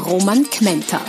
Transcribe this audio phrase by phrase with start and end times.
[0.00, 1.00] Roman Kmenter.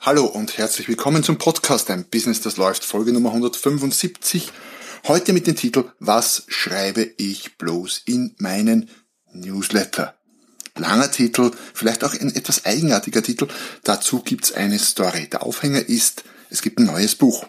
[0.00, 4.50] Hallo und herzlich willkommen zum Podcast Ein Business, das läuft, Folge Nummer 175.
[5.06, 8.90] Heute mit dem Titel Was schreibe ich bloß in meinen
[9.32, 10.14] Newsletter?
[10.76, 13.46] Langer Titel, vielleicht auch ein etwas eigenartiger Titel.
[13.84, 15.28] Dazu gibt's eine Story.
[15.28, 17.46] Der Aufhänger ist, es gibt ein neues Buch.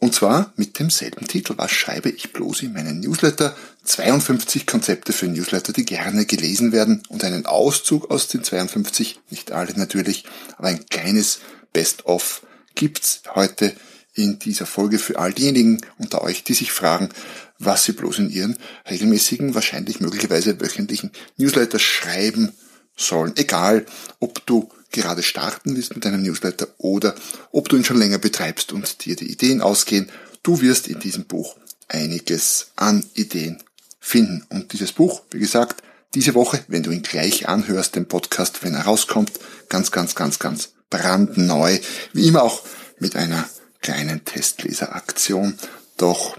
[0.00, 1.54] Und zwar mit demselben Titel.
[1.58, 3.54] Was schreibe ich bloß in meinen Newsletter?
[3.84, 9.52] 52 Konzepte für Newsletter, die gerne gelesen werden und einen Auszug aus den 52, nicht
[9.52, 10.24] alle natürlich,
[10.56, 11.40] aber ein kleines
[11.74, 13.74] Best-of gibt's heute
[14.14, 17.10] in dieser Folge für all diejenigen unter euch, die sich fragen,
[17.58, 18.56] was sie bloß in ihren
[18.88, 22.52] regelmäßigen, wahrscheinlich möglicherweise wöchentlichen Newsletter schreiben
[22.96, 23.36] sollen.
[23.36, 23.84] Egal,
[24.18, 27.14] ob du gerade starten willst mit deinem Newsletter oder
[27.52, 30.10] ob du ihn schon länger betreibst und dir die Ideen ausgehen.
[30.42, 31.56] Du wirst in diesem Buch
[31.88, 33.62] einiges an Ideen
[33.98, 34.46] finden.
[34.48, 35.82] Und dieses Buch, wie gesagt,
[36.14, 39.32] diese Woche, wenn du ihn gleich anhörst, den Podcast, wenn er rauskommt,
[39.68, 41.78] ganz, ganz, ganz, ganz brandneu.
[42.12, 42.64] Wie immer auch
[42.98, 43.48] mit einer
[43.80, 45.56] kleinen Testleseraktion.
[45.96, 46.36] Doch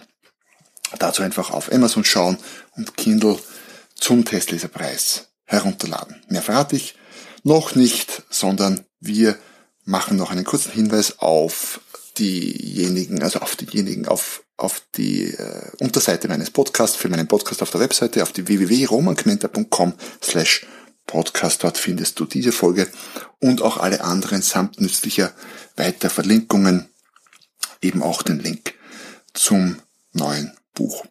[1.00, 2.38] dazu einfach auf Amazon schauen
[2.76, 3.40] und Kindle
[3.96, 6.22] zum Testleserpreis herunterladen.
[6.28, 6.96] Mehr verrate ich
[7.44, 9.38] noch nicht, sondern wir
[9.84, 11.82] machen noch einen kurzen Hinweis auf
[12.18, 17.72] diejenigen, also auf diejenigen, auf, auf die äh, Unterseite meines Podcasts, für meinen Podcast auf
[17.72, 20.66] der Webseite, auf die www.romankmenta.com slash
[21.08, 21.64] Podcast.
[21.64, 22.88] Dort findest du diese Folge
[23.40, 25.34] und auch alle anderen samt nützlicher
[25.76, 26.90] Weiterverlinkungen,
[27.82, 28.76] eben auch den Link
[29.34, 29.78] zum
[30.14, 31.06] neuen Buch.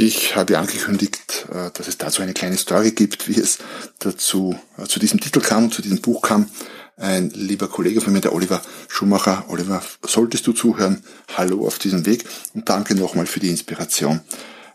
[0.00, 3.58] Ich habe angekündigt, äh, dass es dazu eine kleine Story gibt, wie es
[3.98, 6.48] dazu äh, zu diesem Titel kam zu diesem Buch kam.
[6.96, 9.46] Ein lieber Kollege von mir, der Oliver Schumacher.
[9.48, 11.02] Oliver, solltest du zuhören,
[11.36, 14.20] hallo auf diesem Weg und danke nochmal für die Inspiration.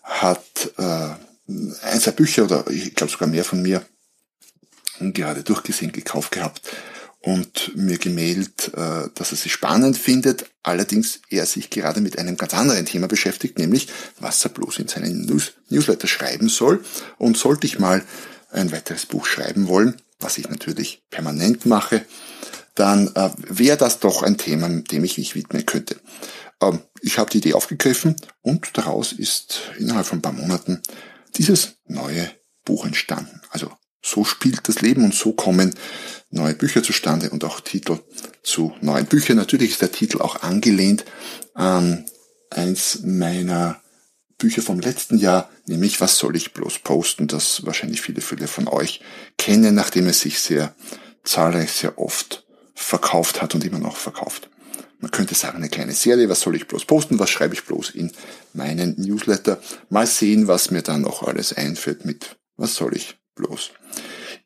[0.03, 1.11] Hat äh,
[1.47, 3.81] ein, zwei Bücher oder ich glaube sogar mehr von mir
[4.99, 6.61] gerade durchgesehen, gekauft gehabt
[7.23, 12.35] und mir gemeldet, äh, dass er sie spannend findet, allerdings er sich gerade mit einem
[12.35, 13.87] ganz anderen Thema beschäftigt, nämlich
[14.19, 16.83] was er bloß in seinen News Newsletter schreiben soll.
[17.17, 18.03] Und sollte ich mal
[18.51, 22.05] ein weiteres Buch schreiben wollen, was ich natürlich permanent mache,
[22.75, 25.95] dann äh, wäre das doch ein Thema, dem ich mich widmen könnte.
[26.61, 30.81] Ähm, ich habe die Idee aufgegriffen und daraus ist innerhalb von ein paar Monaten
[31.37, 32.29] dieses neue
[32.65, 33.41] Buch entstanden.
[33.49, 33.71] Also
[34.03, 35.73] so spielt das Leben und so kommen
[36.29, 37.99] neue Bücher zustande und auch Titel
[38.43, 39.37] zu neuen Büchern.
[39.37, 41.05] Natürlich ist der Titel auch angelehnt
[41.53, 42.05] an
[42.49, 43.81] eins meiner
[44.37, 48.67] Bücher vom letzten Jahr, nämlich Was soll ich bloß posten, das wahrscheinlich viele, viele von
[48.67, 49.01] euch
[49.37, 50.75] kennen, nachdem es sich sehr
[51.23, 54.49] zahlreich, sehr oft verkauft hat und immer noch verkauft.
[54.99, 57.91] Man könnte sagen, eine kleine Serie, was soll ich bloß posten, was schreibe ich bloß
[57.91, 58.11] in
[58.53, 59.61] meinen Newsletter.
[59.89, 63.71] Mal sehen, was mir da noch alles einfällt mit, was soll ich bloß.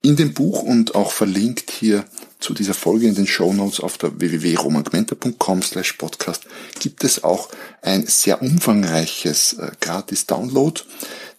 [0.01, 2.05] In dem Buch und auch verlinkt hier
[2.39, 6.45] zu dieser Folge in den Show Notes auf der www.romangmenta.com slash podcast
[6.79, 7.49] gibt es auch
[7.81, 10.79] ein sehr umfangreiches äh, gratis Download,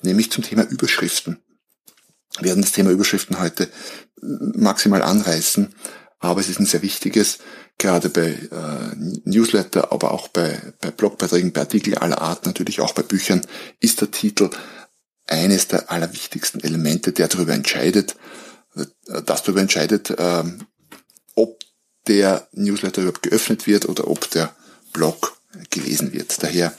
[0.02, 1.38] nämlich zum Thema Überschriften.
[2.40, 3.68] Wir werden das Thema Überschriften heute äh,
[4.20, 5.72] maximal anreißen,
[6.18, 7.38] aber es ist ein sehr wichtiges,
[7.78, 12.92] gerade bei äh, Newsletter, aber auch bei, bei Blogbeiträgen, bei Artikeln aller Art, natürlich auch
[12.92, 13.46] bei Büchern,
[13.78, 14.50] ist der Titel
[15.28, 18.16] eines der allerwichtigsten Elemente, der darüber entscheidet,
[18.74, 20.66] das darüber entscheidet, ähm,
[21.34, 21.60] ob
[22.06, 24.54] der Newsletter überhaupt geöffnet wird oder ob der
[24.92, 25.38] Blog
[25.70, 26.42] gelesen wird.
[26.42, 26.74] Daher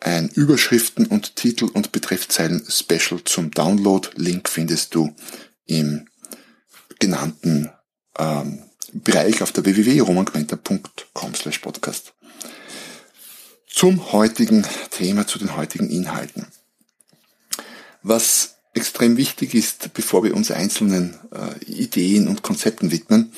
[0.00, 4.08] ein Überschriften und Titel und Betreffzeilen Special zum Download.
[4.14, 5.14] Link findest du
[5.66, 6.08] im
[6.98, 7.70] genannten
[8.18, 8.62] ähm,
[8.92, 12.14] Bereich auf der www.romangmenta.com slash podcast.
[13.68, 16.46] Zum heutigen Thema, zu den heutigen Inhalten.
[18.02, 23.32] Was extrem wichtig ist, bevor wir uns einzelnen äh, Ideen und Konzepten widmen,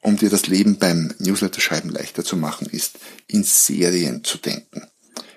[0.00, 4.86] um dir das Leben beim Newsletter-Schreiben leichter zu machen, ist, in Serien zu denken.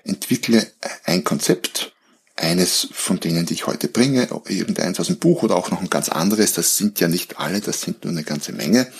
[0.04, 0.66] Entwickle
[1.04, 1.92] ein Konzept,
[2.36, 5.90] eines von denen, die ich heute bringe, irgendeins aus dem Buch oder auch noch ein
[5.90, 8.90] ganz anderes, das sind ja nicht alle, das sind nur eine ganze Menge,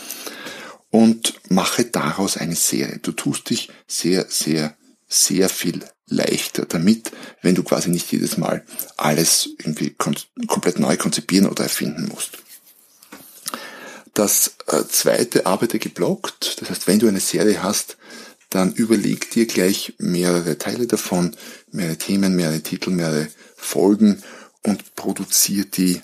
[0.90, 2.98] und mache daraus eine Serie.
[2.98, 4.76] Du tust dich sehr, sehr
[5.12, 7.12] sehr viel leichter damit,
[7.42, 8.64] wenn du quasi nicht jedes Mal
[8.96, 12.38] alles irgendwie komplett neu konzipieren oder erfinden musst.
[14.14, 16.60] Das äh, zweite, arbeite geblockt.
[16.60, 17.96] Das heißt, wenn du eine Serie hast,
[18.50, 21.34] dann überleg dir gleich mehrere Teile davon,
[21.70, 24.22] mehrere Themen, mehrere Titel, mehrere Folgen
[24.62, 26.02] und produziere die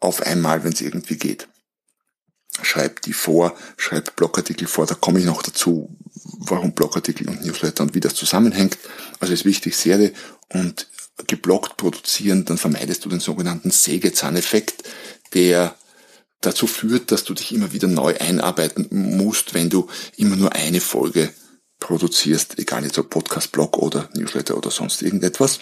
[0.00, 1.46] auf einmal, wenn es irgendwie geht.
[2.62, 5.96] Schreib die vor, schreib Blogartikel vor, da komme ich noch dazu,
[6.38, 8.78] warum Blogartikel und Newsletter und wie das zusammenhängt.
[9.18, 10.12] Also ist wichtig, Serie
[10.48, 10.88] und
[11.26, 14.84] geblockt produzieren, dann vermeidest du den sogenannten Sägezahneffekt,
[15.34, 15.74] der
[16.40, 20.80] dazu führt, dass du dich immer wieder neu einarbeiten musst, wenn du immer nur eine
[20.80, 21.30] Folge
[21.78, 25.60] produzierst, egal jetzt ob Podcast, Blog oder Newsletter oder sonst irgendetwas.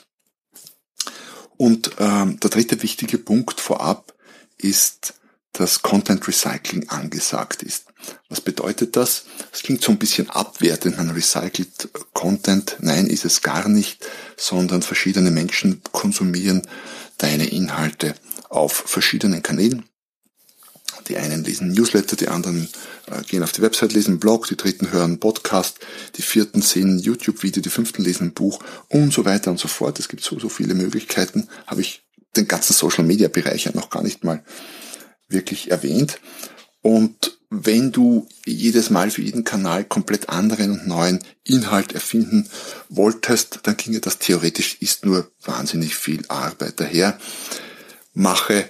[1.56, 4.14] Und ähm, der dritte wichtige Punkt vorab
[4.58, 5.14] ist,
[5.52, 7.86] dass Content Recycling angesagt ist.
[8.28, 9.24] Was bedeutet das?
[9.52, 12.76] Es klingt so ein bisschen abwertend an Recycled Content.
[12.80, 14.06] Nein, ist es gar nicht,
[14.36, 16.62] sondern verschiedene Menschen konsumieren
[17.18, 18.14] deine Inhalte
[18.48, 19.84] auf verschiedenen Kanälen.
[21.08, 22.68] Die einen lesen Newsletter, die anderen
[23.06, 25.78] äh, gehen auf die Website, lesen Blog, die dritten hören Podcast,
[26.16, 29.98] die vierten sehen YouTube-Video, die fünften lesen ein Buch und so weiter und so fort.
[29.98, 31.48] Es gibt so, so viele Möglichkeiten.
[31.66, 32.02] Habe ich
[32.36, 34.44] den ganzen Social-Media-Bereich noch gar nicht mal
[35.28, 36.20] wirklich erwähnt.
[36.82, 42.48] Und wenn du jedes Mal für jeden Kanal komplett anderen und neuen Inhalt erfinden
[42.88, 46.78] wolltest, dann ginge das theoretisch, ist nur wahnsinnig viel Arbeit.
[46.78, 47.18] Daher
[48.12, 48.66] mache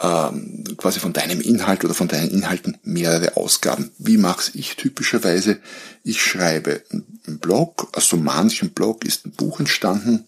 [0.00, 3.90] ähm, quasi von deinem Inhalt oder von deinen Inhalten mehrere Ausgaben.
[3.98, 5.60] Wie mache ich typischerweise?
[6.02, 10.26] Ich schreibe einen Blog, aus so manchem Blog ist ein Buch entstanden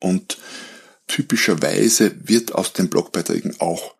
[0.00, 0.38] und
[1.06, 3.94] typischerweise wird aus den Blogbeiträgen auch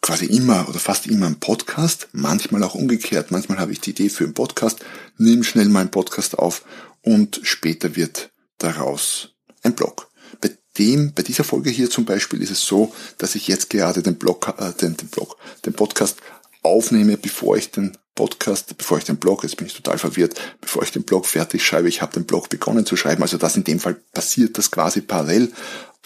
[0.00, 3.30] quasi immer oder fast immer ein Podcast, manchmal auch umgekehrt.
[3.30, 4.80] Manchmal habe ich die Idee für einen Podcast,
[5.16, 6.64] nehme schnell meinen Podcast auf
[7.02, 10.10] und später wird daraus ein Blog.
[10.40, 14.02] Bei dem, bei dieser Folge hier zum Beispiel ist es so, dass ich jetzt gerade
[14.02, 16.18] den Blog, äh, den, den Blog, den Podcast
[16.62, 20.82] aufnehme, bevor ich den Podcast, bevor ich den Blog, jetzt bin ich total verwirrt, bevor
[20.82, 23.64] ich den Blog fertig schreibe, ich habe den Blog begonnen zu schreiben, also das in
[23.64, 25.52] dem Fall passiert das quasi parallel,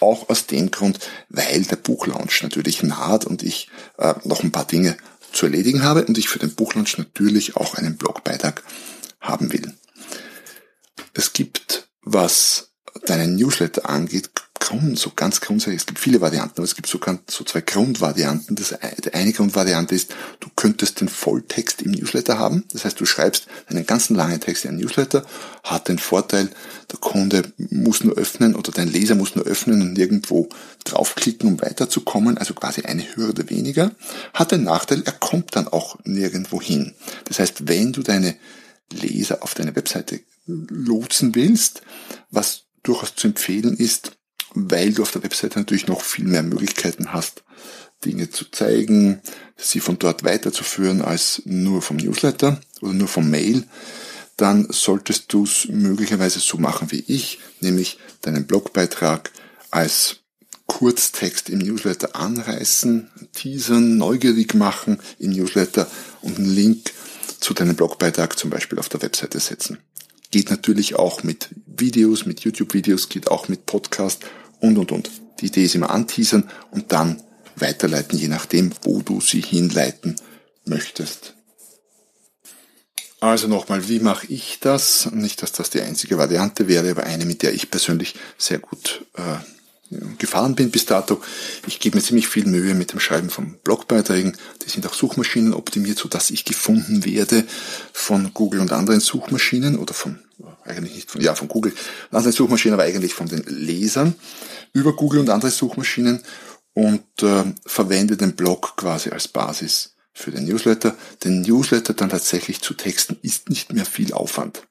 [0.00, 4.66] auch aus dem Grund, weil der Buchlaunch natürlich naht und ich äh, noch ein paar
[4.66, 4.96] Dinge
[5.32, 8.62] zu erledigen habe und ich für den Buchlaunch natürlich auch einen Blogbeitrag
[9.20, 9.72] haben will.
[11.14, 12.72] Es gibt, was
[13.06, 14.30] deinen Newsletter angeht,
[14.62, 18.54] Grund, so ganz grundsätzlich, es gibt viele Varianten, aber es gibt so, so zwei Grundvarianten.
[18.54, 18.72] Das,
[19.04, 22.64] die eine Grundvariante ist, du könntest den Volltext im Newsletter haben.
[22.72, 25.26] Das heißt, du schreibst einen ganzen langen Text in einen Newsletter,
[25.64, 26.48] hat den Vorteil,
[26.92, 30.48] der Kunde muss nur öffnen oder dein Leser muss nur öffnen und nirgendwo
[30.84, 33.90] draufklicken, um weiterzukommen, also quasi eine Hürde weniger.
[34.32, 36.94] Hat den Nachteil, er kommt dann auch nirgendwo hin.
[37.24, 38.36] Das heißt, wenn du deine
[38.92, 41.82] Leser auf deine Webseite lotsen willst,
[42.30, 44.12] was durchaus zu empfehlen ist,
[44.54, 47.42] weil du auf der Webseite natürlich noch viel mehr Möglichkeiten hast,
[48.04, 49.20] Dinge zu zeigen,
[49.56, 53.64] sie von dort weiterzuführen als nur vom Newsletter oder nur vom Mail,
[54.36, 59.30] dann solltest du es möglicherweise so machen wie ich, nämlich deinen Blogbeitrag
[59.70, 60.16] als
[60.66, 65.86] Kurztext im Newsletter anreißen, teasern, neugierig machen im Newsletter
[66.22, 66.92] und einen Link
[67.40, 69.78] zu deinem Blogbeitrag zum Beispiel auf der Webseite setzen.
[70.30, 74.24] Geht natürlich auch mit Videos, mit YouTube-Videos, geht auch mit Podcast
[74.62, 75.10] und, und, und.
[75.40, 77.22] Die Idee ist immer anteasern und dann
[77.56, 80.16] weiterleiten, je nachdem, wo du sie hinleiten
[80.64, 81.34] möchtest.
[83.20, 85.10] Also nochmal, wie mache ich das?
[85.12, 89.04] Nicht, dass das die einzige Variante wäre, aber eine, mit der ich persönlich sehr gut
[89.14, 89.38] äh,
[90.18, 91.20] gefahren bin bis dato.
[91.66, 94.36] Ich gebe mir ziemlich viel Mühe mit dem Schreiben von Blogbeiträgen.
[94.64, 97.44] Die sind auch Suchmaschinen optimiert, sodass ich gefunden werde
[97.92, 100.18] von Google und anderen Suchmaschinen oder von
[100.64, 101.72] eigentlich nicht von, ja, von Google
[102.10, 104.14] anderen Suchmaschinen, aber eigentlich von den Lesern
[104.72, 106.20] über Google und andere Suchmaschinen
[106.74, 110.96] und äh, verwende den Blog quasi als Basis für den Newsletter.
[111.24, 114.66] Den Newsletter dann tatsächlich zu texten ist nicht mehr viel Aufwand,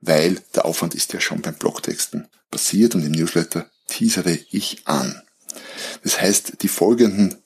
[0.00, 5.20] weil der Aufwand ist ja schon beim Blogtexten passiert und im Newsletter teasere ich an.
[6.02, 7.36] Das heißt, die folgenden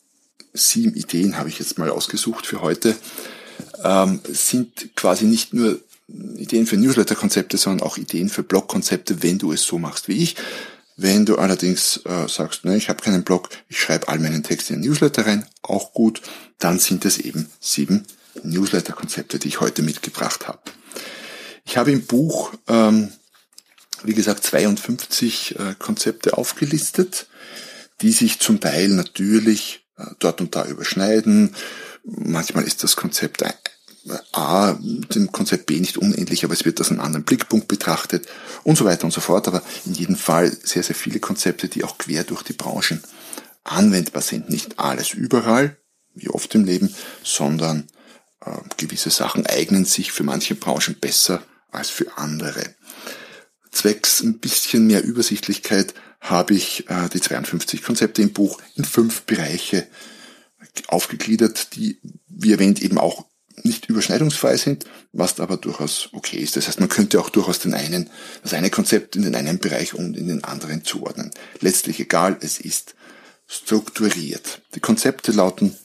[0.52, 2.96] sieben Ideen habe ich jetzt mal ausgesucht für heute,
[3.84, 9.52] ähm, sind quasi nicht nur Ideen für Newsletter-Konzepte, sondern auch Ideen für Blog-Konzepte, wenn du
[9.52, 10.36] es so machst wie ich.
[10.96, 14.70] Wenn du allerdings äh, sagst, ne, ich habe keinen Blog, ich schreibe all meinen Text
[14.70, 16.22] in ein Newsletter rein, auch gut,
[16.58, 18.04] dann sind es eben sieben
[18.42, 20.58] Newsletter-Konzepte, die ich heute mitgebracht habe.
[21.64, 23.12] Ich habe im Buch, ähm,
[24.04, 27.26] wie gesagt, 52 äh, Konzepte aufgelistet,
[28.00, 31.54] die sich zum Teil natürlich äh, dort und da überschneiden.
[32.04, 33.42] Manchmal ist das Konzept
[34.32, 38.26] A, dem Konzept B nicht unendlich, aber es wird aus einem anderen Blickpunkt betrachtet
[38.64, 39.48] und so weiter und so fort.
[39.48, 43.02] Aber in jedem Fall sehr, sehr viele Konzepte, die auch quer durch die Branchen
[43.64, 44.48] anwendbar sind.
[44.48, 45.76] Nicht alles überall,
[46.14, 47.88] wie oft im Leben, sondern
[48.44, 52.74] äh, gewisse Sachen eignen sich für manche Branchen besser als für andere.
[53.70, 59.22] Zwecks ein bisschen mehr Übersichtlichkeit habe ich äh, die 52 Konzepte im Buch in fünf
[59.22, 59.86] Bereiche
[60.88, 61.98] aufgegliedert, die,
[62.28, 63.26] wie erwähnt, eben auch
[63.64, 66.56] nicht überschneidungsfrei sind, was aber durchaus okay ist.
[66.56, 68.10] Das heißt, man könnte auch durchaus den einen,
[68.42, 71.32] das eine Konzept in den einen Bereich und in den anderen zuordnen.
[71.60, 72.94] Letztlich egal, es ist
[73.46, 74.62] strukturiert.
[74.74, 75.76] Die Konzepte lauten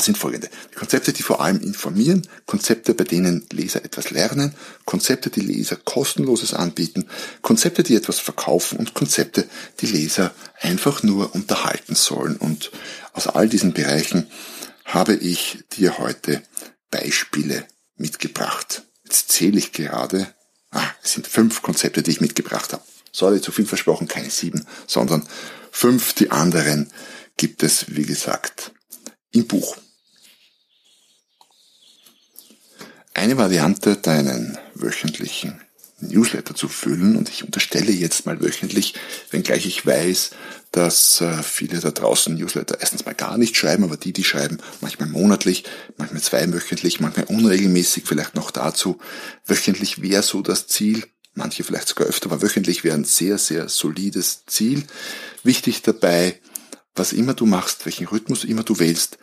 [0.00, 0.48] sind folgende.
[0.74, 6.54] Konzepte, die vor allem informieren, Konzepte, bei denen Leser etwas lernen, Konzepte, die Leser kostenloses
[6.54, 7.08] anbieten,
[7.42, 9.46] Konzepte, die etwas verkaufen und Konzepte,
[9.80, 12.36] die Leser einfach nur unterhalten sollen.
[12.36, 12.72] Und
[13.12, 14.26] aus all diesen Bereichen
[14.84, 16.42] habe ich dir heute
[16.90, 17.64] Beispiele
[17.96, 18.82] mitgebracht.
[19.04, 20.26] Jetzt zähle ich gerade,
[20.70, 22.82] ah, es sind fünf Konzepte, die ich mitgebracht habe.
[23.12, 25.26] Sorry, zu viel versprochen, keine sieben, sondern
[25.70, 26.12] fünf.
[26.12, 26.90] Die anderen
[27.36, 28.72] gibt es, wie gesagt,
[29.36, 29.76] im Buch.
[33.14, 35.60] Eine Variante, deinen wöchentlichen
[36.00, 38.94] Newsletter zu füllen, und ich unterstelle jetzt mal wöchentlich,
[39.30, 40.30] wenngleich ich weiß,
[40.70, 44.58] dass äh, viele da draußen Newsletter erstens mal gar nicht schreiben, aber die, die schreiben,
[44.82, 45.64] manchmal monatlich,
[45.96, 48.98] manchmal zweiwöchentlich, manchmal unregelmäßig, vielleicht noch dazu.
[49.46, 51.02] Wöchentlich wäre so das Ziel,
[51.34, 54.84] manche vielleicht sogar öfter, aber wöchentlich wäre ein sehr, sehr solides Ziel.
[55.42, 56.38] Wichtig dabei,
[56.96, 59.18] was immer du machst, welchen Rhythmus immer du wählst,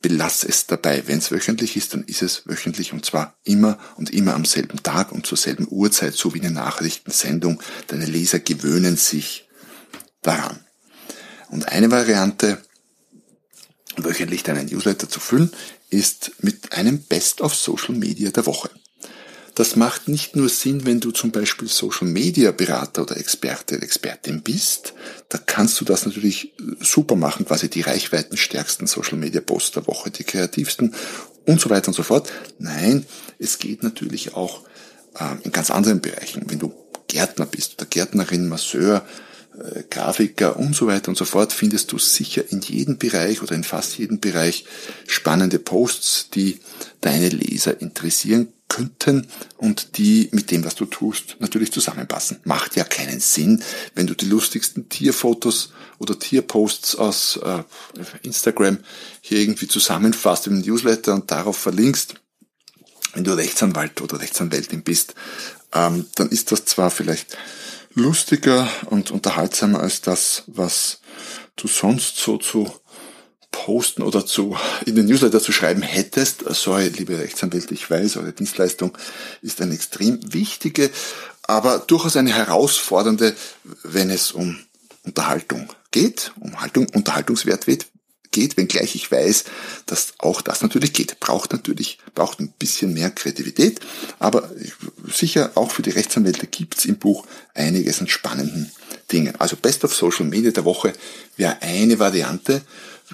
[0.00, 1.06] belass es dabei.
[1.06, 4.82] Wenn es wöchentlich ist, dann ist es wöchentlich und zwar immer und immer am selben
[4.82, 7.62] Tag und zur selben Uhrzeit, so wie eine Nachrichtensendung.
[7.86, 9.48] Deine Leser gewöhnen sich
[10.20, 10.60] daran.
[11.48, 12.62] Und eine Variante,
[13.96, 15.52] wöchentlich deinen Newsletter zu füllen,
[15.90, 18.70] ist mit einem Best of Social Media der Woche.
[19.54, 24.40] Das macht nicht nur Sinn, wenn du zum Beispiel Social Media Berater oder Experte Expertin
[24.40, 24.94] bist.
[25.28, 30.10] Da kannst du das natürlich super machen, quasi die reichweitenstärksten Social Media Posts der Woche,
[30.10, 30.94] die kreativsten
[31.44, 32.32] und so weiter und so fort.
[32.58, 33.04] Nein,
[33.38, 34.62] es geht natürlich auch
[35.18, 36.44] äh, in ganz anderen Bereichen.
[36.46, 36.72] Wenn du
[37.08, 39.04] Gärtner bist oder Gärtnerin, Masseur,
[39.58, 43.54] äh, Grafiker und so weiter und so fort, findest du sicher in jedem Bereich oder
[43.54, 44.64] in fast jedem Bereich
[45.06, 46.60] spannende Posts, die
[47.02, 49.26] deine Leser interessieren könnten
[49.58, 52.40] und die mit dem, was du tust, natürlich zusammenpassen.
[52.44, 53.62] Macht ja keinen Sinn,
[53.94, 57.62] wenn du die lustigsten Tierfotos oder Tierposts aus äh,
[58.22, 58.78] Instagram
[59.20, 62.14] hier irgendwie zusammenfasst im Newsletter und darauf verlinkst.
[63.12, 65.14] Wenn du Rechtsanwalt oder Rechtsanwältin bist,
[65.74, 67.36] ähm, dann ist das zwar vielleicht
[67.94, 71.00] lustiger und unterhaltsamer als das, was
[71.56, 72.72] du sonst so zu
[73.52, 76.42] posten oder zu, in den Newsletter zu schreiben hättest.
[76.54, 78.98] Sorry, liebe Rechtsanwälte, ich weiß, eure Dienstleistung
[79.42, 80.90] ist eine extrem wichtige,
[81.42, 83.36] aber durchaus eine herausfordernde,
[83.84, 84.58] wenn es um
[85.04, 87.66] Unterhaltung geht, um Haltung, Unterhaltungswert
[88.32, 89.44] geht, wenngleich ich weiß,
[89.86, 91.20] dass auch das natürlich geht.
[91.20, 93.80] Braucht natürlich, braucht ein bisschen mehr Kreativität,
[94.18, 94.50] aber
[95.12, 98.72] sicher auch für die Rechtsanwälte gibt's im Buch einiges an spannenden
[99.12, 99.34] Dingen.
[99.38, 100.94] Also Best of Social Media der Woche
[101.36, 102.62] wäre eine Variante,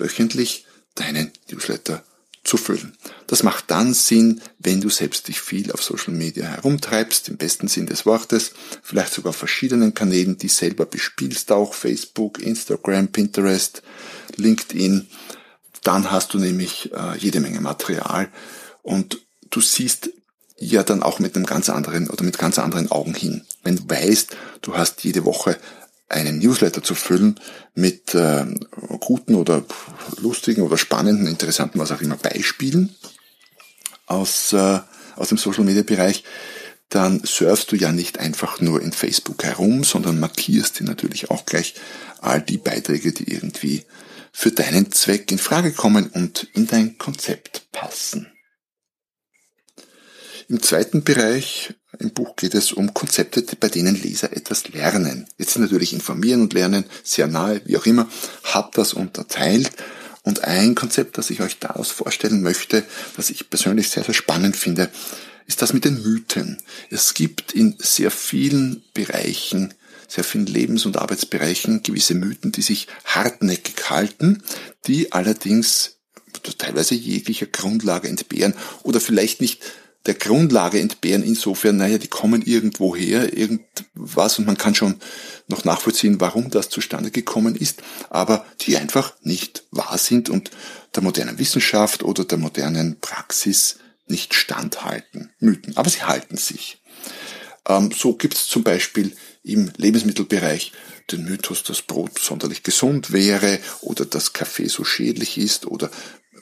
[0.00, 2.02] wöchentlich deinen Newsletter
[2.44, 2.96] zu füllen.
[3.26, 7.68] Das macht dann Sinn, wenn du selbst dich viel auf Social Media herumtreibst, im besten
[7.68, 8.52] Sinn des Wortes,
[8.82, 13.82] vielleicht sogar auf verschiedenen Kanälen, die selber bespielst, auch Facebook, Instagram, Pinterest,
[14.36, 15.06] LinkedIn.
[15.82, 18.28] Dann hast du nämlich äh, jede Menge Material
[18.82, 20.10] und du siehst
[20.58, 23.44] ja dann auch mit einem ganz anderen oder mit ganz anderen Augen hin.
[23.62, 25.58] Wenn du weißt, du hast jede Woche
[26.08, 27.38] einen Newsletter zu füllen
[27.74, 28.46] mit äh,
[29.00, 29.64] guten oder
[30.20, 32.94] lustigen oder spannenden, interessanten, was auch immer Beispielen
[34.06, 34.80] aus, äh,
[35.16, 36.24] aus dem Social Media Bereich,
[36.88, 41.44] dann surfst du ja nicht einfach nur in Facebook herum, sondern markierst dir natürlich auch
[41.44, 41.74] gleich
[42.20, 43.84] all die Beiträge, die irgendwie
[44.32, 48.32] für deinen Zweck in Frage kommen und in dein Konzept passen.
[50.48, 55.26] Im zweiten Bereich im Buch geht es um Konzepte, bei denen Leser etwas lernen.
[55.36, 58.08] Jetzt natürlich informieren und lernen, sehr nahe, wie auch immer,
[58.44, 59.70] hab das unterteilt.
[60.22, 62.82] Und ein Konzept, das ich euch daraus vorstellen möchte,
[63.16, 64.88] das ich persönlich sehr, sehr spannend finde,
[65.46, 66.62] ist das mit den Mythen.
[66.88, 69.74] Es gibt in sehr vielen Bereichen,
[70.06, 74.42] sehr vielen Lebens- und Arbeitsbereichen gewisse Mythen, die sich hartnäckig halten,
[74.86, 75.98] die allerdings
[76.56, 79.62] teilweise jeglicher Grundlage entbehren oder vielleicht nicht
[80.08, 84.96] der Grundlage entbehren insofern, naja, die kommen irgendwo her, irgendwas und man kann schon
[85.48, 90.50] noch nachvollziehen, warum das zustande gekommen ist, aber die einfach nicht wahr sind und
[90.94, 95.30] der modernen Wissenschaft oder der modernen Praxis nicht standhalten.
[95.40, 96.80] Mythen, aber sie halten sich.
[97.66, 100.72] Ähm, so gibt es zum Beispiel im Lebensmittelbereich
[101.10, 105.90] den Mythos, dass Brot sonderlich gesund wäre oder dass Kaffee so schädlich ist oder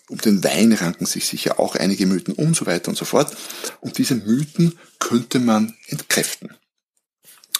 [0.09, 3.37] um den Wein ranken sich sicher auch einige Mythen und so weiter und so fort.
[3.81, 6.55] Und diese Mythen könnte man entkräften.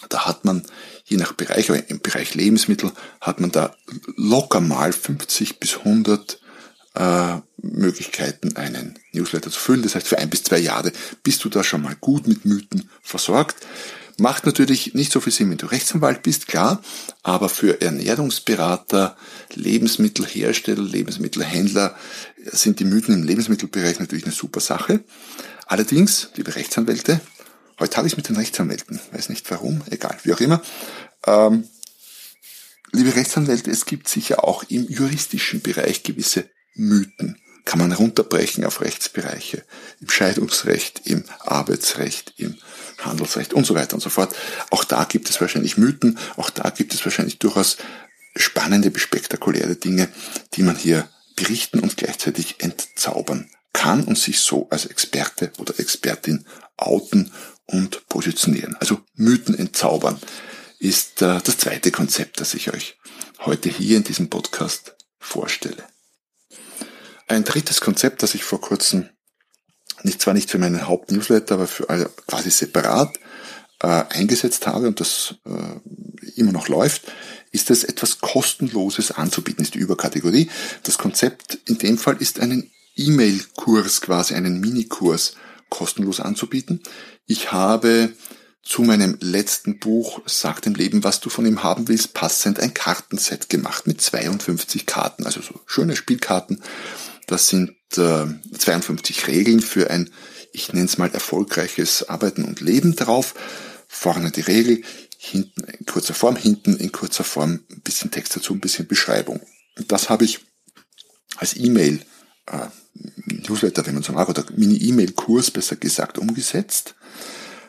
[0.09, 0.65] Da hat man
[1.05, 3.75] je nach Bereich, aber im Bereich Lebensmittel hat man da
[4.15, 6.39] locker mal 50 bis 100
[6.95, 9.83] äh, Möglichkeiten, einen Newsletter zu füllen.
[9.83, 10.91] Das heißt, für ein bis zwei Jahre
[11.23, 13.57] bist du da schon mal gut mit Mythen versorgt.
[14.19, 16.81] Macht natürlich nicht so viel Sinn, wenn du Rechtsanwalt bist, klar,
[17.21, 19.15] aber für Ernährungsberater,
[19.53, 21.95] Lebensmittelhersteller, Lebensmittelhändler
[22.45, 25.03] sind die Mythen im Lebensmittelbereich natürlich eine super Sache.
[25.67, 27.21] Allerdings, liebe Rechtsanwälte,
[27.79, 30.63] heute habe ich es mit den Rechtsanwälten, weiß nicht warum, egal, wie auch immer.
[31.27, 31.67] Ähm,
[32.91, 37.39] liebe Rechtsanwälte, es gibt sicher auch im juristischen Bereich gewisse Mythen.
[37.67, 39.61] Kann man runterbrechen auf Rechtsbereiche,
[39.99, 42.55] im Scheidungsrecht, im Arbeitsrecht, im
[42.99, 44.33] Handelsrecht und so weiter und so fort.
[44.69, 47.75] Auch da gibt es wahrscheinlich Mythen, auch da gibt es wahrscheinlich durchaus
[48.37, 50.07] spannende, spektakuläre Dinge,
[50.53, 56.45] die man hier berichten und gleichzeitig entzaubern kann und sich so als Experte oder Expertin
[56.77, 57.33] outen
[57.65, 58.77] und positionieren.
[58.79, 60.17] Also Mythen entzaubern
[60.79, 62.97] ist äh, das zweite Konzept, das ich euch
[63.39, 65.83] heute hier in diesem Podcast vorstelle.
[67.27, 69.09] Ein drittes Konzept, das ich vor kurzem
[70.03, 73.17] nicht zwar nicht für meinen Hauptnewsletter, aber für alle quasi separat
[73.81, 77.03] äh, eingesetzt habe und das äh, immer noch läuft,
[77.51, 80.49] ist es etwas kostenloses anzubieten, ist die Überkategorie.
[80.83, 85.35] Das Konzept in dem Fall ist einen E-Mail-Kurs, quasi einen Minikurs
[85.69, 86.81] kostenlos anzubieten.
[87.25, 88.13] Ich habe
[88.63, 92.73] zu meinem letzten Buch Sag dem Leben, was du von ihm haben willst, passend ein
[92.73, 96.61] Kartenset gemacht mit 52 Karten, also so schöne Spielkarten.
[97.27, 98.25] Das sind äh,
[98.57, 100.09] 52 Regeln für ein,
[100.51, 103.35] ich nenne es mal, erfolgreiches Arbeiten und Leben drauf.
[103.87, 104.81] Vorne die Regel,
[105.17, 109.41] hinten in kurzer Form, hinten in kurzer Form ein bisschen Text dazu, ein bisschen Beschreibung.
[109.77, 110.39] Und das habe ich
[111.35, 112.01] als E-Mail,
[112.47, 112.67] äh,
[113.25, 116.95] Newsletter, wenn man so mag, oder Mini-E-Mail-Kurs besser gesagt umgesetzt.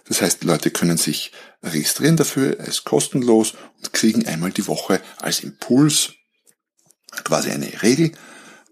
[0.07, 5.41] Das heißt, Leute können sich registrieren dafür, ist kostenlos und kriegen einmal die Woche als
[5.41, 6.15] Impuls
[7.25, 8.13] quasi eine Regel,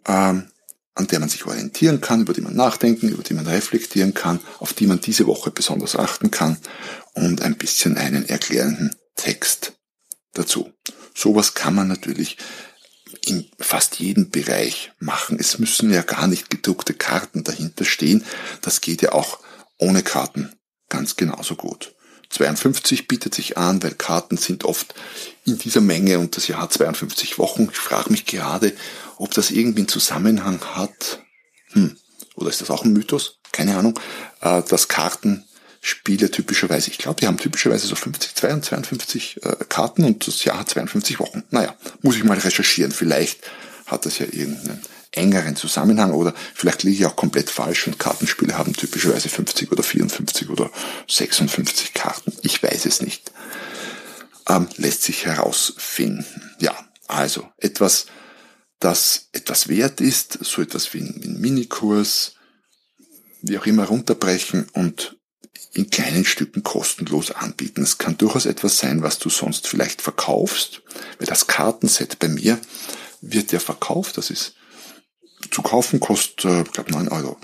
[0.06, 0.48] ähm,
[0.96, 4.40] an der man sich orientieren kann, über die man nachdenken, über die man reflektieren kann,
[4.58, 6.56] auf die man diese Woche besonders achten kann
[7.12, 9.74] und ein bisschen einen erklärenden Text
[10.32, 10.72] dazu.
[11.14, 12.38] Sowas kann man natürlich
[13.24, 15.38] in fast jedem Bereich machen.
[15.38, 18.24] Es müssen ja gar nicht gedruckte Karten dahinter stehen.
[18.62, 19.40] Das geht ja auch
[19.78, 20.52] ohne Karten
[20.88, 21.95] ganz genauso gut.
[22.30, 24.94] 52 bietet sich an, weil Karten sind oft
[25.44, 27.68] in dieser Menge und das Jahr 52 Wochen.
[27.70, 28.72] Ich frage mich gerade,
[29.16, 31.20] ob das irgendwie einen Zusammenhang hat.
[31.72, 31.96] Hm.
[32.34, 33.38] Oder ist das auch ein Mythos?
[33.52, 33.98] Keine Ahnung.
[34.40, 40.26] Äh, dass Kartenspiele typischerweise, ich glaube, die haben typischerweise so 50, 52 äh, Karten und
[40.26, 41.44] das Jahr hat 52 Wochen.
[41.50, 42.92] Naja, muss ich mal recherchieren.
[42.92, 43.40] Vielleicht
[43.86, 44.82] hat das ja irgendeinen
[45.16, 49.82] engeren Zusammenhang oder vielleicht liege ich auch komplett falsch und Kartenspiele haben typischerweise 50 oder
[49.82, 50.70] 54 oder
[51.08, 52.32] 56 Karten.
[52.42, 53.32] Ich weiß es nicht.
[54.48, 56.24] Ähm, lässt sich herausfinden.
[56.60, 56.76] Ja,
[57.08, 58.06] also etwas,
[58.78, 62.34] das etwas wert ist, so etwas wie ein, wie ein Minikurs,
[63.42, 65.16] wie auch immer runterbrechen und
[65.72, 67.82] in kleinen Stücken kostenlos anbieten.
[67.82, 70.82] Es kann durchaus etwas sein, was du sonst vielleicht verkaufst,
[71.18, 72.58] weil das Kartenset bei mir
[73.20, 74.54] wird ja verkauft, das ist
[75.50, 77.36] zu kaufen kostet, äh, glaube, 9,90 Euro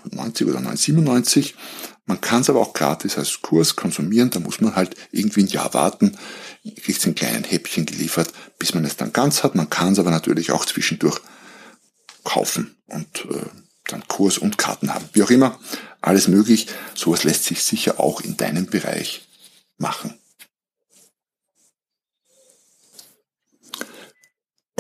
[0.51, 1.55] oder 9,97.
[2.05, 5.49] Man kann es aber auch gratis als Kurs konsumieren, da muss man halt irgendwie ein
[5.49, 6.17] Jahr warten,
[6.83, 9.55] kriegt in kleinen Häppchen geliefert, bis man es dann ganz hat.
[9.55, 11.21] Man kann es aber natürlich auch zwischendurch
[12.25, 13.47] kaufen und äh,
[13.87, 15.09] dann Kurs und Karten haben.
[15.13, 15.59] Wie auch immer,
[16.01, 16.67] alles möglich.
[16.95, 19.29] Sowas lässt sich sicher auch in deinem Bereich
[19.79, 20.15] machen.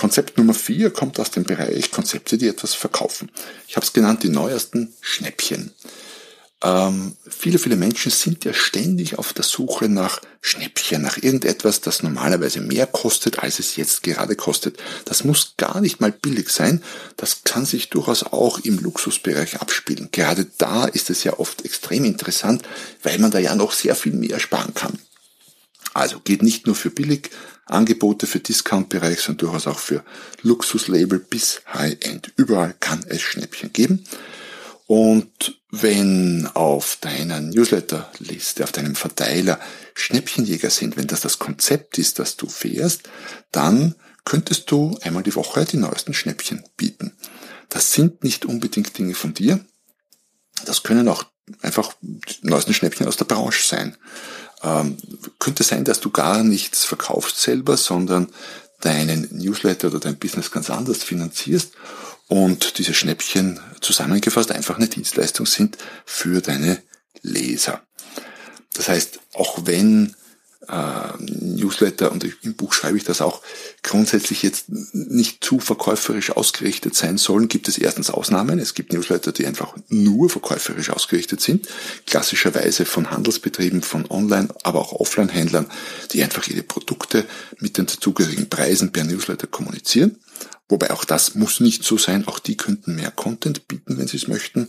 [0.02, 3.30] Konzept Nummer vier kommt aus dem Bereich Konzepte, die etwas verkaufen.
[3.68, 5.70] Ich habe es genannt, die neuesten Schnäppchen.
[6.60, 12.02] Ähm, viele, viele Menschen sind ja ständig auf der Suche nach Schnäppchen, nach irgendetwas, das
[12.02, 14.76] normalerweise mehr kostet, als es jetzt gerade kostet.
[15.04, 16.82] Das muss gar nicht mal billig sein.
[17.16, 20.08] Das kann sich durchaus auch im Luxusbereich abspielen.
[20.10, 22.64] Gerade da ist es ja oft extrem interessant,
[23.04, 24.98] weil man da ja noch sehr viel mehr sparen kann.
[25.94, 27.30] Also geht nicht nur für billig,
[27.66, 30.04] Angebote für Discount-Bereich, sondern durchaus auch für
[30.42, 32.32] Luxuslabel bis High-End.
[32.36, 34.04] Überall kann es Schnäppchen geben.
[34.86, 39.58] Und wenn auf deiner Newsletterliste, auf deinem Verteiler
[39.94, 43.08] Schnäppchenjäger sind, wenn das das Konzept ist, das du fährst,
[43.52, 47.16] dann könntest du einmal die Woche die neuesten Schnäppchen bieten.
[47.68, 49.64] Das sind nicht unbedingt Dinge von dir.
[50.66, 51.24] Das können auch
[51.62, 53.96] einfach die neuesten Schnäppchen aus der Branche sein.
[54.62, 54.96] Ähm,
[55.38, 58.28] könnte sein, dass du gar nichts verkaufst selber, sondern
[58.80, 61.72] deinen Newsletter oder dein Business ganz anders finanzierst
[62.28, 66.82] und diese Schnäppchen zusammengefasst einfach eine Dienstleistung sind für deine
[67.22, 67.82] Leser.
[68.74, 70.14] Das heißt, auch wenn
[71.18, 73.42] Newsletter und im Buch schreibe ich das auch
[73.82, 78.60] grundsätzlich jetzt nicht zu verkäuferisch ausgerichtet sein sollen, gibt es erstens Ausnahmen.
[78.60, 81.68] Es gibt Newsletter, die einfach nur verkäuferisch ausgerichtet sind,
[82.06, 85.66] klassischerweise von Handelsbetrieben, von Online, aber auch Offline-Händlern,
[86.12, 87.24] die einfach ihre Produkte
[87.58, 90.16] mit den dazugehörigen Preisen per Newsletter kommunizieren.
[90.68, 94.16] Wobei auch das muss nicht so sein, auch die könnten mehr Content bieten, wenn sie
[94.16, 94.68] es möchten.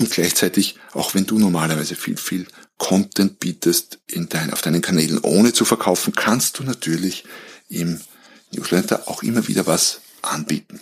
[0.00, 2.46] Und gleichzeitig, auch wenn du normalerweise viel, viel
[2.78, 7.24] Content bietest in dein, auf deinen Kanälen ohne zu verkaufen, kannst du natürlich
[7.68, 8.00] im
[8.52, 10.80] Newsletter auch immer wieder was anbieten.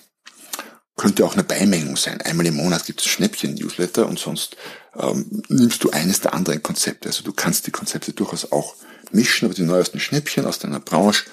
[0.97, 2.21] Könnte auch eine Beimengung sein.
[2.23, 4.57] Einmal im Monat gibt es Schnäppchen-Newsletter und sonst
[4.99, 7.09] ähm, nimmst du eines der anderen Konzepte.
[7.09, 8.77] Also du kannst die Konzepte durchaus auch
[9.11, 11.25] mischen, aber die neuesten Schnäppchen aus deiner Branche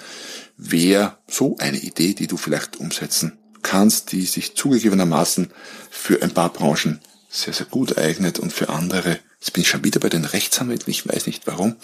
[0.56, 5.50] wäre so eine Idee, die du vielleicht umsetzen kannst, die sich zugegebenermaßen
[5.90, 9.84] für ein paar Branchen sehr, sehr gut eignet und für andere, jetzt bin ich schon
[9.84, 11.76] wieder bei den Rechtsanwälten, ich weiß nicht warum,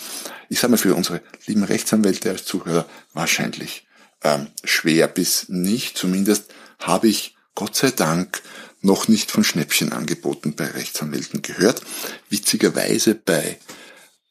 [0.48, 3.86] ich sage mal für unsere lieben Rechtsanwälte als Zuhörer wahrscheinlich
[4.22, 5.98] ähm, schwer bis nicht.
[5.98, 6.46] Zumindest
[6.78, 8.42] habe ich Gott sei Dank
[8.80, 11.82] noch nicht von Schnäppchenangeboten bei Rechtsanwälten gehört.
[12.30, 13.58] Witzigerweise bei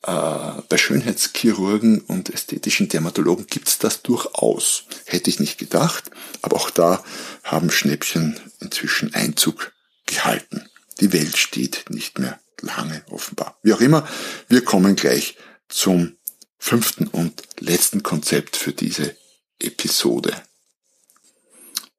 [0.02, 4.86] äh, bei Schönheitschirurgen und ästhetischen Dermatologen gibt's das durchaus.
[5.06, 6.10] Hätte ich nicht gedacht,
[6.42, 7.04] aber auch da
[7.44, 9.72] haben Schnäppchen inzwischen Einzug
[10.08, 10.68] gehalten.
[11.00, 13.58] Die Welt steht nicht mehr lange offenbar.
[13.64, 14.08] Wie auch immer,
[14.48, 16.18] wir kommen gleich zum
[16.58, 19.16] fünften und letzten Konzept für diese
[19.60, 20.34] Episode.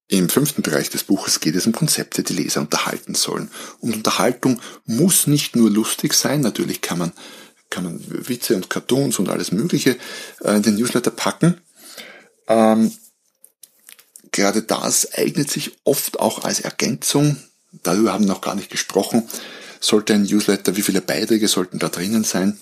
[0.08, 3.50] Im fünften Bereich des Buches geht es um Konzepte, die Leser unterhalten sollen.
[3.78, 7.12] Und Unterhaltung muss nicht nur lustig sein, natürlich kann man,
[7.70, 9.96] kann man Witze und Cartoons und alles Mögliche
[10.40, 11.60] äh, in den Newsletter packen.
[12.48, 12.92] Ähm,
[14.32, 17.36] gerade das eignet sich oft auch als Ergänzung
[17.82, 19.28] darüber haben wir noch gar nicht gesprochen,
[19.80, 22.58] sollte ein Newsletter, wie viele Beiträge sollten da drinnen sein?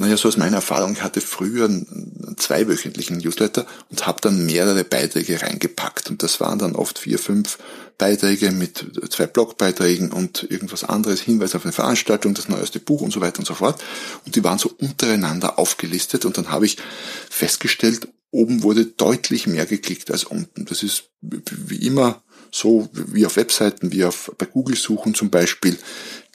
[0.00, 4.84] Naja, so aus meiner Erfahrung, ich hatte früher einen zweiwöchentlichen Newsletter und habe dann mehrere
[4.84, 6.08] Beiträge reingepackt.
[6.08, 7.58] Und das waren dann oft vier, fünf
[7.98, 13.12] Beiträge mit zwei Blogbeiträgen und irgendwas anderes, Hinweis auf eine Veranstaltung, das neueste Buch und
[13.12, 13.82] so weiter und so fort.
[14.24, 16.76] Und die waren so untereinander aufgelistet und dann habe ich
[17.28, 20.64] festgestellt, oben wurde deutlich mehr geklickt als unten.
[20.64, 25.76] Das ist wie immer so wie auf Webseiten, wie auf, bei Google-Suchen zum Beispiel,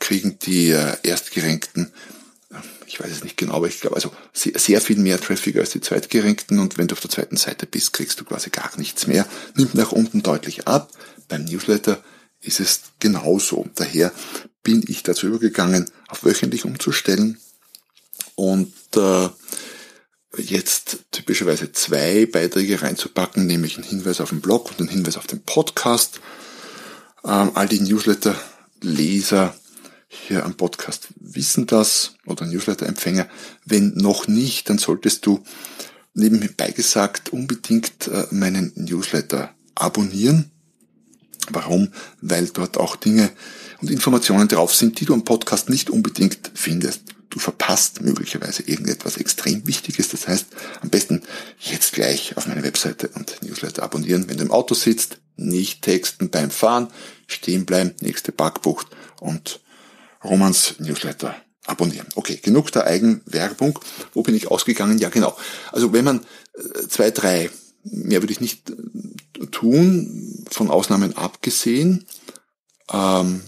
[0.03, 1.93] kriegen die äh, Erstgerankten,
[2.85, 5.71] ich weiß es nicht genau, aber ich glaube, also sehr, sehr viel mehr Traffic als
[5.71, 9.07] die Zweitgerankten und wenn du auf der zweiten Seite bist, kriegst du quasi gar nichts
[9.07, 9.25] mehr.
[9.55, 10.91] Nimmt nach unten deutlich ab.
[11.29, 12.03] Beim Newsletter
[12.41, 13.65] ist es genauso.
[13.75, 14.11] Daher
[14.61, 17.39] bin ich dazu übergegangen, auf wöchentlich umzustellen
[18.35, 19.29] und äh,
[20.37, 25.27] jetzt typischerweise zwei Beiträge reinzupacken, nämlich einen Hinweis auf den Blog und einen Hinweis auf
[25.27, 26.19] den Podcast.
[27.23, 29.55] Ähm, all die Newsletter-Leser
[30.13, 33.27] hier am Podcast wissen das oder Newsletter-Empfänger.
[33.65, 35.43] Wenn noch nicht, dann solltest du
[36.13, 40.51] nebenbei gesagt unbedingt äh, meinen Newsletter abonnieren.
[41.49, 41.89] Warum?
[42.21, 43.31] Weil dort auch Dinge
[43.81, 47.01] und Informationen drauf sind, die du am Podcast nicht unbedingt findest
[47.33, 50.09] du verpasst möglicherweise irgendetwas extrem Wichtiges.
[50.09, 50.47] Das heißt,
[50.81, 51.23] am besten
[51.59, 54.29] jetzt gleich auf meine Webseite und Newsletter abonnieren.
[54.29, 56.89] Wenn du im Auto sitzt, nicht texten beim Fahren,
[57.25, 58.87] stehen bleiben, nächste Parkbucht
[59.19, 59.61] und
[60.23, 62.07] Romans Newsletter abonnieren.
[62.15, 63.79] Okay, genug der Eigenwerbung.
[64.13, 64.97] Wo bin ich ausgegangen?
[64.97, 65.35] Ja, genau.
[65.71, 67.49] Also wenn man äh, zwei, drei,
[67.83, 72.05] mehr würde ich nicht äh, tun, von Ausnahmen abgesehen,
[72.91, 73.41] ähm,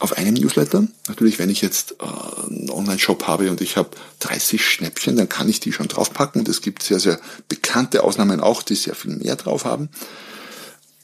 [0.00, 0.86] auf einem Newsletter.
[1.08, 5.48] Natürlich, wenn ich jetzt äh, einen Online-Shop habe und ich habe 30 Schnäppchen, dann kann
[5.48, 6.40] ich die schon draufpacken.
[6.40, 9.90] Und es gibt sehr, sehr bekannte Ausnahmen auch, die sehr viel mehr drauf haben.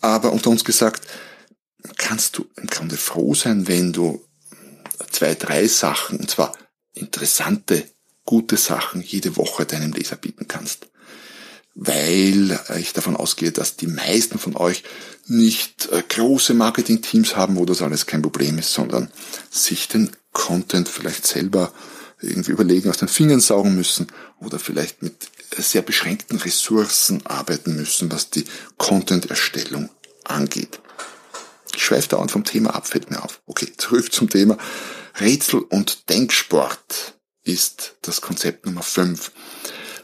[0.00, 1.06] Aber unter uns gesagt,
[1.96, 4.22] kannst du im Grunde froh sein, wenn du
[5.10, 6.52] zwei, drei Sachen, und zwar
[6.92, 7.84] interessante,
[8.24, 10.88] gute Sachen jede Woche deinem Leser bieten kannst
[11.76, 14.82] weil ich davon ausgehe, dass die meisten von euch
[15.26, 19.10] nicht äh, große Marketing-Teams haben, wo das alles kein Problem ist, sondern
[19.50, 21.72] sich den Content vielleicht selber
[22.22, 24.06] irgendwie überlegen, aus den Fingern saugen müssen
[24.40, 25.28] oder vielleicht mit
[25.58, 28.46] sehr beschränkten Ressourcen arbeiten müssen, was die
[28.78, 29.90] Content-Erstellung
[30.24, 30.80] angeht.
[31.86, 33.40] Ich schweife dauernd vom Thema ab, fällt mir auf.
[33.46, 34.58] Okay, zurück zum Thema.
[35.20, 39.30] Rätsel und Denksport ist das Konzept Nummer 5.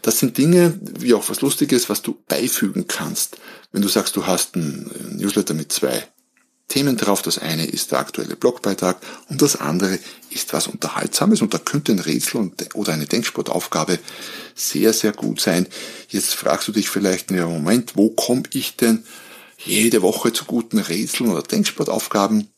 [0.01, 3.38] Das sind Dinge, wie auch was Lustiges, was du beifügen kannst.
[3.73, 6.07] Wenn du sagst, du hast einen Newsletter mit zwei
[6.68, 7.21] Themen drauf.
[7.21, 9.99] Das eine ist der aktuelle Blogbeitrag und das andere
[10.31, 13.99] ist was Unterhaltsames und da könnte ein Rätsel oder eine Denksportaufgabe
[14.55, 15.66] sehr, sehr gut sein.
[16.11, 19.03] Jetzt fragst du dich vielleicht, ja Moment, wo komme ich denn
[19.64, 22.53] jede Woche zu guten Rätseln oder Denksportaufgaben?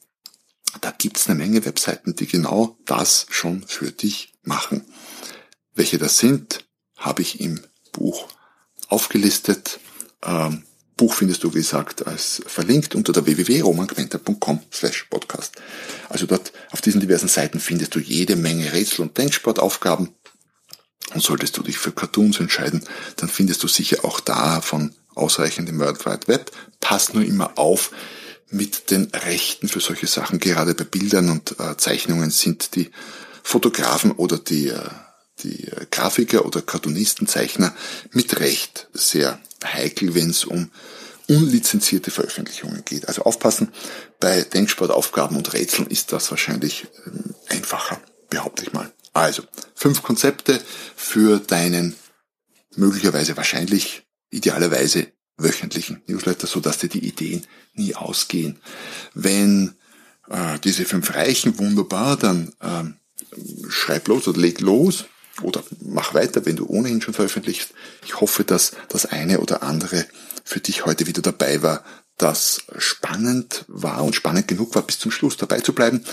[0.80, 4.84] Da gibt's eine Menge Webseiten, die genau das schon für dich machen.
[5.74, 6.64] Welche das sind,
[6.96, 7.60] habe ich im
[7.92, 8.28] Buch
[8.88, 9.80] aufgelistet.
[10.22, 10.64] Ähm,
[10.96, 15.56] Buch findest du, wie gesagt, als verlinkt unter der www.romanquenter.com slash podcast.
[16.08, 20.10] Also dort auf diesen diversen Seiten findest du jede Menge Rätsel- und Denksportaufgaben.
[21.12, 22.84] Und solltest du dich für Cartoons entscheiden,
[23.16, 26.50] dann findest du sicher auch da von ausreichend im World Wide Web.
[26.84, 27.90] Pass nur immer auf
[28.50, 30.38] mit den Rechten für solche Sachen.
[30.38, 32.90] Gerade bei Bildern und äh, Zeichnungen sind die
[33.42, 34.78] Fotografen oder die äh,
[35.42, 37.74] die Grafiker oder Cartoonistenzeichner
[38.12, 40.70] mit Recht sehr heikel, wenn es um
[41.26, 43.08] unlizenzierte Veröffentlichungen geht.
[43.08, 43.72] Also aufpassen,
[44.20, 48.92] bei Denksportaufgaben und Rätseln ist das wahrscheinlich ähm, einfacher, behaupte ich mal.
[49.12, 49.42] Also,
[49.74, 50.60] fünf Konzepte
[50.96, 51.96] für deinen
[52.76, 58.58] möglicherweise wahrscheinlich idealerweise wöchentlichen Newsletter, so dass dir die Ideen nie ausgehen.
[59.14, 59.74] Wenn
[60.28, 62.96] äh, diese fünf reichen, wunderbar, dann ähm,
[63.68, 65.06] schreib los oder leg los
[65.42, 67.70] oder mach weiter, wenn du ohnehin schon veröffentlichst.
[68.04, 70.06] Ich hoffe, dass das eine oder andere
[70.44, 71.84] für dich heute wieder dabei war,
[72.16, 76.04] das spannend war und spannend genug war, bis zum Schluss dabei zu bleiben.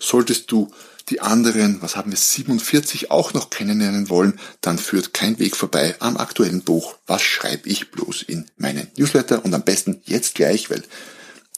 [0.00, 0.70] Solltest du
[1.08, 5.94] die anderen, was haben wir, 47 auch noch kennenlernen wollen, dann führt kein Weg vorbei
[6.00, 10.70] am aktuellen Buch Was schreibe ich bloß in meinen Newsletter und am besten jetzt gleich,
[10.70, 10.82] weil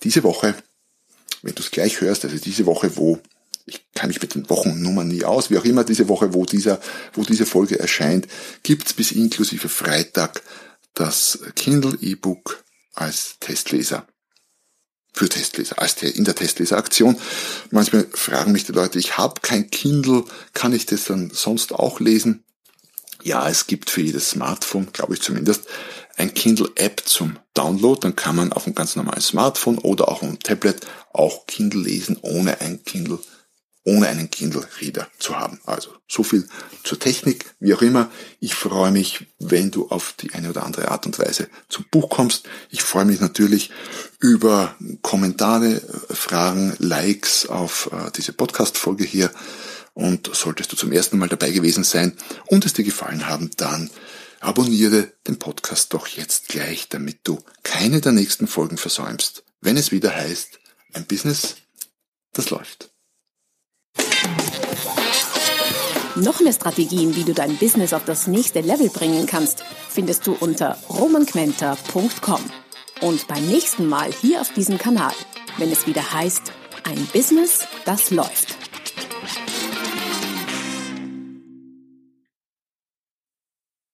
[0.03, 0.55] diese Woche,
[1.43, 3.19] wenn du es gleich hörst, also diese Woche, wo
[3.69, 6.81] ich kann mich mit den Wochennummern nie aus, wie auch immer diese Woche, wo dieser,
[7.13, 8.27] wo diese Folge erscheint,
[8.63, 10.43] gibt's bis inklusive Freitag
[10.95, 14.07] das Kindle E-Book als Testleser.
[15.18, 17.16] Für Testleser, als in der Testleseraktion.
[17.72, 20.22] Manchmal fragen mich die Leute, ich habe kein Kindle,
[20.54, 22.44] kann ich das dann sonst auch lesen?
[23.24, 25.64] Ja, es gibt für jedes Smartphone, glaube ich zumindest,
[26.16, 27.98] ein Kindle-App zum Download.
[28.00, 32.18] Dann kann man auf einem ganz normalen Smartphone oder auch einem Tablet auch Kindle lesen,
[32.22, 33.18] ohne ein Kindle
[33.85, 35.61] ohne einen Kindle-Reader zu haben.
[35.64, 36.47] Also so viel
[36.85, 38.11] zur Technik, wie auch immer.
[38.41, 42.11] Ich freue mich, wenn du auf die eine oder andere Art und Weise zum Buch
[42.11, 42.49] kommst.
[42.71, 43.71] Ich freue mich natürlich
[44.21, 49.31] über Kommentare, Fragen, Likes auf äh, diese Podcast-Folge hier.
[49.95, 53.91] Und solltest du zum ersten Mal dabei gewesen sein und es dir gefallen haben, dann
[54.41, 59.91] abonniere den Podcast doch jetzt gleich, damit du keine der nächsten Folgen versäumst, wenn es
[59.91, 60.61] wieder heißt,
[60.93, 61.57] ein Business,
[62.33, 62.91] das läuft.
[66.20, 70.37] Noch mehr Strategien, wie du dein Business auf das nächste Level bringen kannst, findest du
[70.40, 72.40] unter romanquenter.com.
[73.02, 75.12] Und beim nächsten Mal hier auf diesem Kanal,
[75.59, 76.52] wenn es wieder heißt,
[76.83, 78.58] ein Business, das läuft.